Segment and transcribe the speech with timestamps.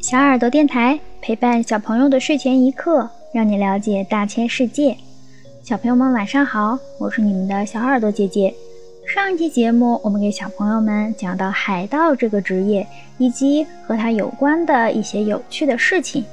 [0.00, 4.96] 小耳朵电台陪伴小朋友的睡前一刻，让你了解大千世界。
[5.62, 8.54] 小朋友们晚上好，我是你们的小耳朵姐姐。
[9.06, 12.86] 上一期节目，我们给小朋友们讲到海盗这个职业
[13.18, 16.24] 以及和他有关的一些有趣的事情，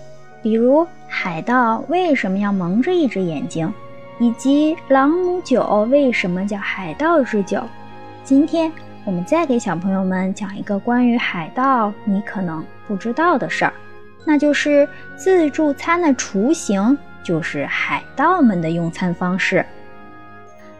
[0.41, 3.71] 比如海盗为什么要蒙着一只眼睛，
[4.17, 7.61] 以及朗姆酒为什么叫海盗之酒。
[8.23, 8.71] 今天。
[9.07, 13.71] 我们再给小朋友们讲一个关于海盗你可能不知道的事儿，
[14.25, 19.65] 那就是自助餐的雏形就是海盗们的用餐方式。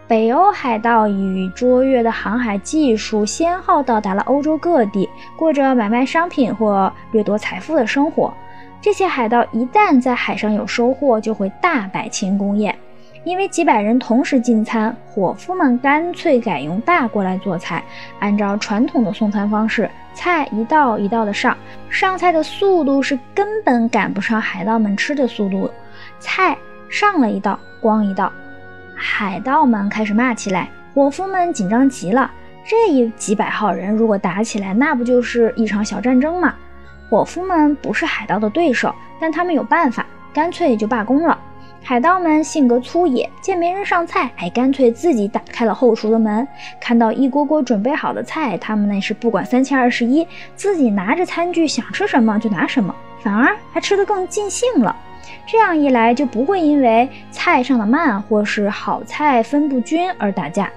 [0.09, 5.07] 北欧海盗以卓越的航海技术，先后到达了欧洲各地，
[5.37, 8.33] 过着买卖商品或掠夺财富的生活。
[8.81, 12.76] 这些海盗一旦在海上有收获，就会大摆庆功宴。
[13.27, 17.83] 因为几百人同时进餐，伙夫们干脆改用大锅来做菜。
[18.19, 21.57] 按照传统的送餐方式，菜一道一道的上，
[21.89, 25.69] 上菜的速度是根本赶不上海盗们吃的速度。
[26.21, 26.57] 菜
[26.87, 28.31] 上了一道，光一道，
[28.95, 32.31] 海盗们开始骂起来，伙夫们紧张极了。
[32.63, 36.55] 这一几百号人如果打起来，那不就是一场小战争吗？
[37.09, 41.37] 伙夫们不是海盗的对手，但他们有办法，干脆就罢工了。
[41.83, 46.45] 海盗们性格粗野，见没人上菜，还干脆自己打开了后厨的门。
[46.81, 54.93] 看到一锅锅准备好的菜，他们那是不管三七二十一，自己拿着餐具想吃什么就拿什么，反而还吃得更尽兴了。
[55.45, 60.69] 这样一来，就不会因为菜上的慢或是好菜分不均而打架。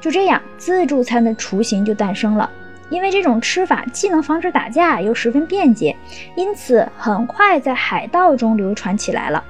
[0.00, 2.48] 就这样，自助餐的雏形就诞生了。
[2.90, 5.94] 因为这种吃法既能防止打架，又十分便捷，
[6.36, 9.42] 因此很快在海盗中流传起来了。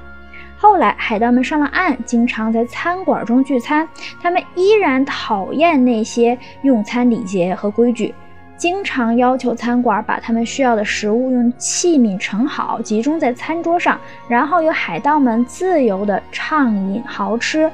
[0.56, 3.86] 后来，海盗们上了岸，经常在餐馆中聚餐。
[4.22, 8.14] 他们依然讨厌那些用餐礼节和规矩，
[8.56, 17.70] 经常要求餐馆把他们需要的食物用器皿盛好，集中在餐桌上，然后由海盗们自由地畅饮豪吃。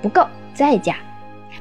[0.00, 0.96] 不够再加。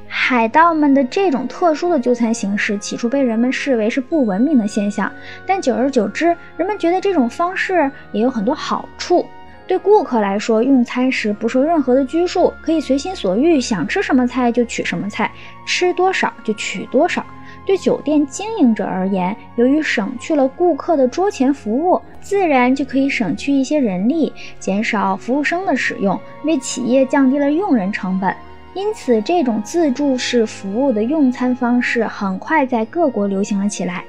[0.08, 5.12] 海盗们的这种特殊的就餐形式，起初被人们视为是不文明的现象，
[5.46, 9.26] 但久而久之，人们觉得这种方式也有很多好处。
[9.72, 15.32] 对顾客来说，用餐时不受任何的拘束，可以随心所欲，想吃什么菜就取什么菜，
[15.66, 17.26] 吃多少就取多少。
[17.66, 28.36] 对酒店经营者而言，由于省去了顾客的桌前服务，自然就可以省去一些人力，减少服务生的使用，为企业降低了用人成本。
[28.74, 34.04] 因此，这种自助式服务的用餐方式很快在各国流行了起来。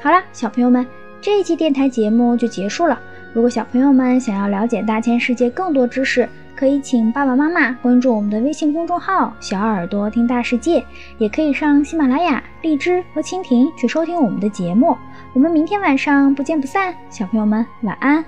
[0.00, 0.86] 好了，小朋友们，
[1.20, 2.98] 这一期电台节目就结束了。
[3.32, 10.84] 如果小朋友们想要了解大千世界更多知识，可以请爸爸妈妈关注我们的微信公众号“小耳朵听大世界”，
[11.16, 14.96] 也可以上喜马拉雅、荔枝和蜻蜓去收听我们的节目。
[15.32, 18.22] 我们明天晚上不见不散，小朋友们晚安。